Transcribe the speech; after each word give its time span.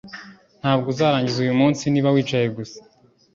Ntabwo 0.61 0.85
uzarangiza 0.93 1.37
uyumunsi 1.41 1.83
niba 1.87 2.13
wicaye 2.15 2.47
gusa 2.57 2.79